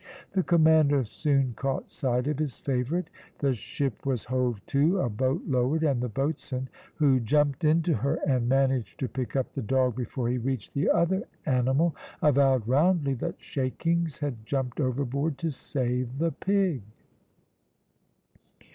The 0.31 0.41
commander 0.41 1.03
soon 1.05 1.53
caught 1.53 1.91
sight 1.91 2.25
of 2.25 2.39
his 2.39 2.57
favourite. 2.57 3.11
The 3.37 3.53
ship 3.53 4.03
was 4.03 4.23
hove 4.23 4.59
to, 4.65 4.99
a 4.99 5.11
boat 5.11 5.43
lowered, 5.45 5.83
and 5.83 6.01
the 6.01 6.09
boatswain, 6.09 6.69
who 6.95 7.19
jumped 7.19 7.63
into 7.63 7.93
her 7.93 8.15
and 8.25 8.49
managed 8.49 8.99
to 9.01 9.07
pick 9.07 9.35
up 9.35 9.53
the 9.53 9.61
dog 9.61 9.95
before 9.95 10.27
he 10.27 10.39
reached 10.39 10.73
the 10.73 10.89
other 10.89 11.25
animal, 11.45 11.95
avowed 12.19 12.67
roundly 12.67 13.13
that 13.13 13.39
Shakings 13.39 14.17
had 14.17 14.43
jumped 14.43 14.79
overboard 14.79 15.37
to 15.37 15.51
save 15.51 16.17
the 16.17 16.31
pig." 16.31 16.81